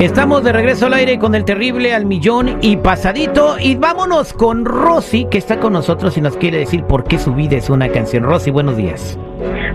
[0.00, 3.56] Estamos de regreso al aire con el terrible al millón y pasadito.
[3.60, 7.34] Y vámonos con Rosy, que está con nosotros y nos quiere decir por qué su
[7.34, 8.24] vida es una canción.
[8.24, 9.18] Rosy, buenos días.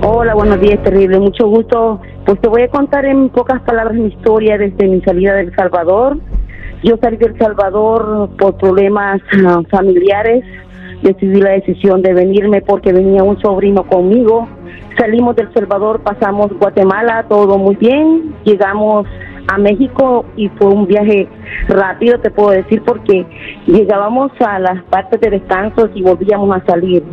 [0.01, 1.19] Hola, buenos días, terrible.
[1.19, 2.01] Mucho gusto.
[2.25, 6.17] Pues te voy a contar en pocas palabras mi historia desde mi salida del Salvador.
[6.81, 10.43] Yo salí del Salvador por problemas ah, familiares.
[11.03, 14.47] Decidí la decisión de venirme porque venía un sobrino conmigo.
[14.97, 18.33] Salimos del Salvador, pasamos Guatemala, todo muy bien.
[18.43, 19.05] Llegamos
[19.47, 21.27] a México y fue un viaje
[21.67, 23.25] rápido, te puedo decir, porque
[23.67, 27.03] llegábamos a las partes de descanso y volvíamos a salir.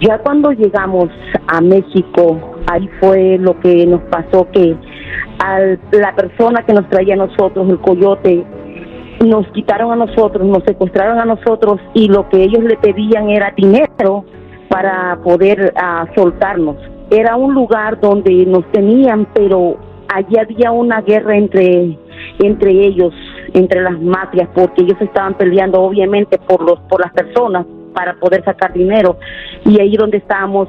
[0.00, 1.08] Ya cuando llegamos
[1.46, 4.76] a México, ahí fue lo que nos pasó, que
[5.42, 8.44] al, la persona que nos traía a nosotros, el coyote,
[9.24, 13.52] nos quitaron a nosotros, nos secuestraron a nosotros y lo que ellos le pedían era
[13.56, 14.24] dinero
[14.68, 16.76] para poder uh, soltarnos.
[17.10, 19.78] Era un lugar donde nos tenían, pero
[20.16, 21.98] allí había una guerra entre
[22.38, 23.12] entre ellos,
[23.52, 28.44] entre las mafias, porque ellos estaban peleando obviamente por los por las personas para poder
[28.44, 29.16] sacar dinero
[29.64, 30.68] y ahí donde estábamos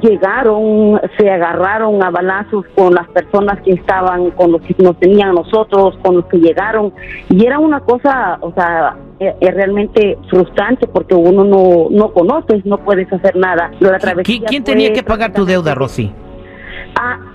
[0.00, 5.28] llegaron, se agarraron a balazos con las personas que estaban, con los que nos tenían
[5.30, 6.92] a nosotros, con los que llegaron,
[7.28, 12.64] y era una cosa, o sea, es, es realmente frustrante porque uno no, no conoces,
[12.66, 13.70] no puedes hacer nada.
[13.80, 16.10] La ¿Qui- ¿Quién tenía que pagar tu deuda, Rosy?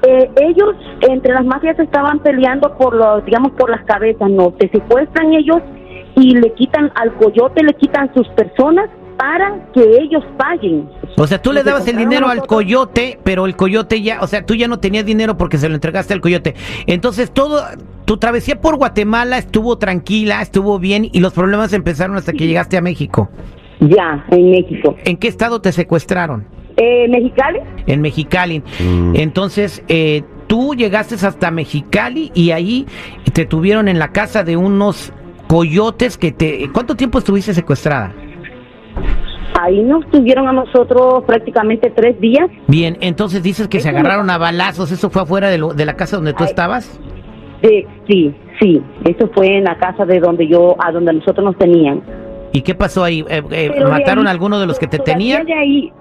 [0.08, 4.70] Eh, ellos entre las mafias estaban peleando por los, digamos, por las cabezas, no, te
[4.70, 5.58] secuestran ellos
[6.16, 10.90] y le quitan al coyote, le quitan sus personas para que ellos paguen.
[11.18, 14.46] O sea, tú le dabas el dinero al coyote, pero el coyote ya, o sea,
[14.46, 16.56] tú ya no tenías dinero porque se lo entregaste al coyote.
[16.86, 17.62] Entonces, todo,
[18.06, 22.78] tu travesía por Guatemala estuvo tranquila, estuvo bien y los problemas empezaron hasta que llegaste
[22.78, 23.30] a México.
[23.82, 24.96] Ya, en México.
[25.04, 26.46] ¿En qué estado te secuestraron?
[26.78, 28.64] Eh, Mexicali, En Mexicali.
[29.16, 32.86] Entonces, eh, tú llegaste hasta Mexicali y ahí
[33.34, 35.12] te tuvieron en la casa de unos
[35.48, 36.70] coyotes que te...
[36.74, 38.14] ¿Cuánto tiempo estuviste secuestrada?
[39.60, 42.48] ahí nos tuvieron a nosotros prácticamente tres días.
[42.68, 45.96] Bien, entonces dices que se agarraron a balazos, ¿eso fue afuera de, lo- de la
[45.96, 46.50] casa donde tú Ay.
[46.50, 47.00] estabas?
[47.64, 51.58] De, sí, sí, eso fue en la casa de donde yo, a donde nosotros nos
[51.58, 52.04] tenían.
[52.54, 53.26] ¿Y qué pasó ahí?
[53.30, 55.44] Eh, eh, ¿Mataron ahí- a alguno de los que te tenían?
[55.48, 55.92] De ahí,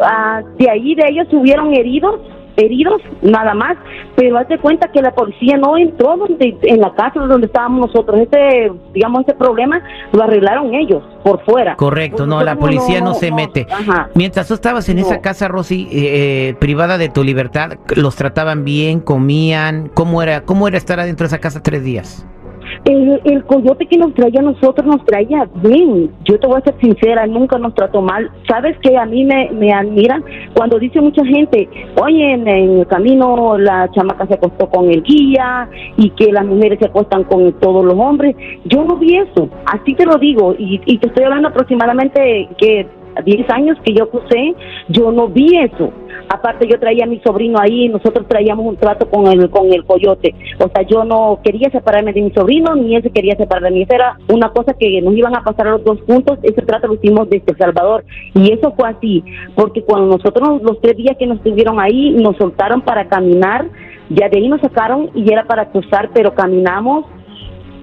[0.00, 2.20] ah, de ahí de ellos hubieron heridos,
[2.56, 3.76] heridos, nada más,
[4.16, 8.20] pero hazte cuenta que la policía no entró donde, en la casa donde estábamos nosotros.
[8.20, 9.80] Este, digamos, este problema
[10.12, 11.76] lo arreglaron ellos por fuera.
[11.76, 13.66] Correcto, no, la policía no, se mete.
[13.70, 14.10] Ajá.
[14.14, 18.64] Mientras tú estabas en esa casa, Rosy, eh, eh, privada de tu libertad, ¿los trataban
[18.64, 19.90] bien, comían?
[19.94, 22.26] ¿Cómo era, cómo era estar adentro de esa casa tres días?
[22.88, 26.10] El, el coyote que nos traía a nosotros nos traía bien.
[26.24, 28.30] Yo te voy a ser sincera, nunca nos trató mal.
[28.48, 31.68] ¿Sabes que A mí me, admiran cuando dice mucha gente,
[32.00, 36.78] oye, en, el camino la chamaca se acostó con el guía y que las mujeres
[36.80, 38.34] se acuestan con todos los hombres.
[38.64, 40.54] Yo no vi eso, así te lo digo.
[40.58, 42.86] Y, y te estoy hablando aproximadamente que
[43.24, 44.54] 10 años que yo crucé,
[44.88, 45.92] yo no vi eso.
[46.28, 49.84] Aparte yo traía a mi sobrino ahí, nosotros traíamos un trato con el con el
[49.84, 50.34] coyote.
[50.58, 53.70] O sea, yo no quería separarme de mi sobrino, ni él se quería separar de
[53.70, 53.82] mí.
[53.82, 56.38] Esa era una cosa que nos iban a pasar a los dos juntos.
[56.42, 58.04] Ese trato lo hicimos desde El Salvador.
[58.34, 62.36] Y eso fue así, porque cuando nosotros los tres días que nos estuvieron ahí, nos
[62.36, 63.66] soltaron para caminar,
[64.10, 67.04] ya de ahí nos sacaron y era para cruzar, pero caminamos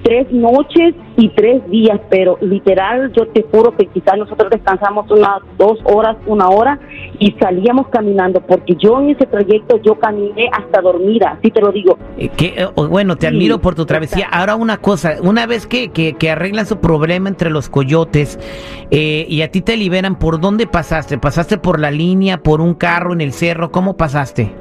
[0.05, 5.41] tres noches y tres días, pero literal, yo te juro que quizás nosotros descansamos unas
[5.57, 6.79] dos horas, una hora
[7.19, 11.71] y salíamos caminando, porque yo en ese trayecto yo caminé hasta dormida, así te lo
[11.71, 11.97] digo.
[12.17, 14.27] Eh, que, eh, bueno, te Sí, admiro por tu travesía.
[14.31, 18.39] Ahora una cosa, una vez que, que, que arreglan su problema entre los coyotes
[18.91, 21.17] eh, y a ti te liberan, ¿por dónde pasaste?
[21.17, 23.71] ¿Pasaste por la línea, por un carro en el cerro?
[23.71, 24.51] ¿Cómo pasaste?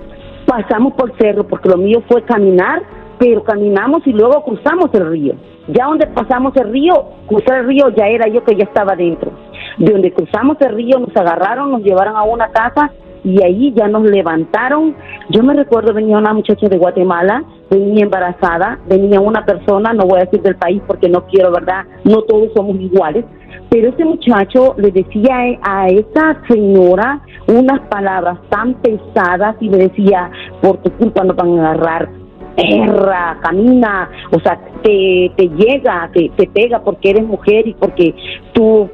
[0.47, 2.83] Pasamos por cerro, porque lo mío fue caminar,
[3.19, 5.35] pero caminamos y luego cruzamos el río.
[5.69, 6.93] Ya donde pasamos el río,
[7.27, 9.31] cruzar el río ya era yo que ya estaba dentro.
[9.79, 12.93] De donde cruzamos el río nos agarraron, nos llevaron a una casa
[13.25, 14.95] y ahí ya nos levantaron.
[15.31, 20.21] Yo me recuerdo venía una muchacha de Guatemala, venía embarazada, venía una persona, no voy
[20.21, 21.85] a decir del país porque no quiero, ¿verdad?
[22.05, 23.25] No todos somos iguales.
[23.71, 30.31] Pero ese muchacho le decía a esa señora unas palabras tan pesadas y le decía,
[30.61, 32.09] por tu culpa nos van a agarrar,
[32.57, 38.15] perra, camina, o sea, te, te llega, te, te pega porque eres mujer y porque
[38.53, 38.89] tú,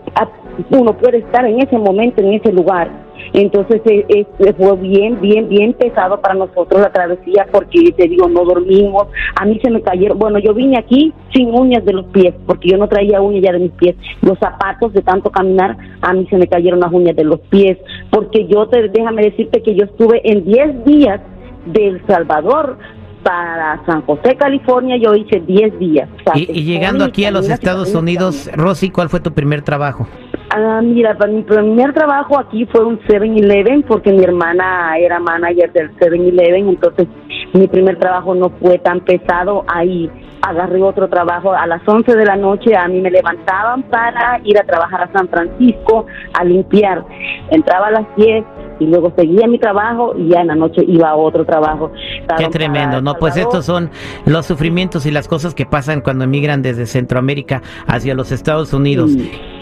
[0.71, 2.91] uno puede estar en ese momento, en ese lugar.
[3.33, 8.29] Entonces eh, eh, fue bien, bien, bien pesado para nosotros la travesía porque te digo,
[8.29, 9.07] no dormimos.
[9.37, 12.71] A mí se me cayeron, bueno, yo vine aquí sin uñas de los pies porque
[12.71, 13.97] yo no traía uñas ya de mis pies.
[14.23, 17.79] Los zapatos de tanto caminar, a mí se me cayeron las uñas de los pies
[18.11, 21.21] porque yo te, déjame decirte que yo estuve en 10 días
[21.67, 22.79] del Salvador
[23.23, 26.09] para San José, California, yo hice 10 días.
[26.35, 30.07] y, llegando aquí a los Estados Unidos, Rosy, ¿cuál fue tu primer trabajo?
[30.53, 35.73] Ah, mira, para mi primer trabajo aquí fue un 7-Eleven porque mi hermana era manager
[35.73, 37.07] del 7-Eleven, entonces
[37.53, 39.65] mi primer trabajo no fue tan pesado.
[39.69, 40.11] Ahí
[40.43, 44.59] agarré otro trabajo a las 11 de la noche, a mí me levantaban para ir
[44.59, 47.05] a trabajar a San Francisco a limpiar.
[47.51, 48.45] Entraba a las 10
[48.81, 51.93] y luego seguía mi trabajo y ya en la noche iba a otro trabajo.
[52.39, 53.15] Qué tremendo, ¿no?
[53.15, 53.91] Pues estos son
[54.25, 59.13] los sufrimientos y las cosas que pasan cuando emigran desde Centroamérica hacia los Estados Unidos.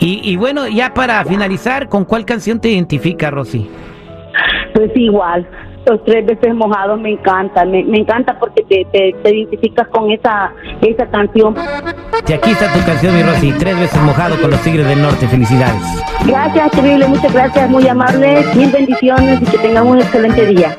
[0.00, 3.68] Y, y bueno, ya para finalizar, ¿con cuál canción te identifica, Rosy?
[4.74, 5.48] Pues igual,
[5.88, 10.52] los tres veces mojados me encanta, me, encanta porque te, te, identificas con esa,
[10.82, 11.54] esa canción.
[12.26, 15.26] Y aquí está tu canción, mi Rosy, tres veces mojado con los Tigres del Norte,
[15.28, 15.82] felicidades.
[16.26, 20.76] Gracias, terrible, muchas gracias, muy amable, mil bendiciones y que tengan un excelente día.